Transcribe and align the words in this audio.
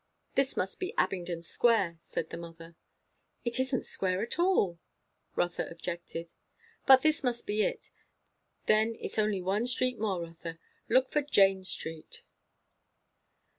"This 0.33 0.57
must 0.57 0.79
be 0.79 0.95
Abingdon 0.97 1.43
Square," 1.43 1.99
said 1.99 2.31
the 2.31 2.37
mother. 2.37 2.73
"It 3.45 3.59
isn't 3.59 3.85
square 3.85 4.23
at 4.23 4.39
all," 4.39 4.79
Rotha 5.35 5.67
objected. 5.69 6.27
"But 6.87 7.03
this 7.03 7.23
must 7.23 7.45
be 7.45 7.61
it. 7.61 7.91
Then 8.65 8.95
it's 8.99 9.19
only 9.19 9.43
one 9.43 9.67
street 9.67 9.99
more, 9.99 10.19
Rotha. 10.23 10.57
Look 10.89 11.11
for 11.11 11.21
Jane 11.21 11.63
Street." 11.63 12.23